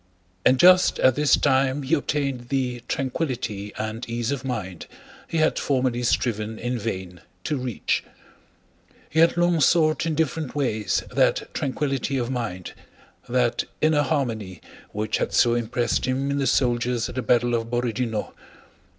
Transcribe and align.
And 0.43 0.57
just 0.57 0.97
at 0.97 1.13
this 1.13 1.37
time 1.37 1.83
he 1.83 1.93
obtained 1.93 2.49
the 2.49 2.81
tranquillity 2.87 3.71
and 3.77 4.03
ease 4.09 4.31
of 4.31 4.43
mind 4.43 4.87
he 5.27 5.37
had 5.37 5.59
formerly 5.59 6.01
striven 6.01 6.57
in 6.57 6.79
vain 6.79 7.21
to 7.43 7.55
reach. 7.55 8.03
He 9.11 9.19
had 9.19 9.37
long 9.37 9.61
sought 9.61 10.07
in 10.07 10.15
different 10.15 10.55
ways 10.55 11.03
that 11.11 11.53
tranquillity 11.53 12.17
of 12.17 12.31
mind, 12.31 12.73
that 13.29 13.65
inner 13.79 14.01
harmony 14.01 14.59
which 14.91 15.17
had 15.17 15.33
so 15.33 15.53
impressed 15.53 16.05
him 16.05 16.31
in 16.31 16.39
the 16.39 16.47
soldiers 16.47 17.07
at 17.07 17.13
the 17.13 17.21
battle 17.21 17.53
of 17.53 17.65
Borodinó. 17.69 18.33